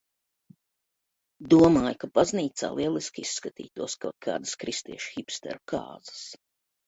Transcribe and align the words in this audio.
Domāju, 1.53 1.91
ka 2.03 2.09
baznīcā 2.15 2.71
lieliski 2.79 3.25
izskatītos 3.27 3.97
kaut 4.05 4.17
kādas 4.29 4.57
kristiešu 4.63 5.13
hipsteru 5.19 5.61
kāzas. 5.73 6.25